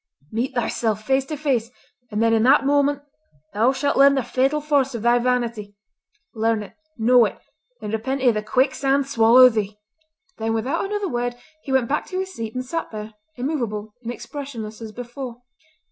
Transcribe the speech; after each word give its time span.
Meet 0.31 0.55
thyself 0.55 1.03
face 1.05 1.25
to 1.25 1.37
face, 1.37 1.69
and 2.09 2.23
then 2.23 2.33
in 2.33 2.41
that 2.41 2.65
moment 2.65 3.03
thou 3.53 3.71
shalt 3.71 3.97
learn 3.97 4.15
the 4.15 4.23
fatal 4.23 4.59
force 4.59 4.95
of 4.95 5.03
thy 5.03 5.19
vanity. 5.19 5.75
Learn 6.33 6.63
it, 6.63 6.73
know 6.97 7.23
it, 7.25 7.37
and 7.83 7.93
repent 7.93 8.23
ere 8.23 8.31
the 8.31 8.41
quicksand 8.41 9.05
swallow 9.05 9.47
thee!" 9.47 9.77
Then 10.39 10.55
without 10.55 10.83
another 10.85 11.07
word 11.07 11.35
he 11.61 11.71
went 11.71 11.87
back 11.87 12.07
to 12.07 12.17
his 12.17 12.33
seat 12.33 12.55
and 12.55 12.65
sat 12.65 12.89
there 12.89 13.13
immovable 13.35 13.93
and 14.01 14.11
expressionless 14.11 14.81
as 14.81 14.91
before. 14.91 15.43